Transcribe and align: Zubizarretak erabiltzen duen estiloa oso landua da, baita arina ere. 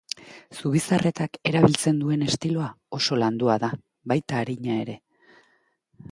Zubizarretak 0.59 1.35
erabiltzen 1.49 1.99
duen 2.03 2.23
estiloa 2.27 2.69
oso 2.99 3.17
landua 3.25 3.59
da, 3.65 3.69
baita 4.13 4.39
arina 4.39 4.79
ere. 4.85 4.97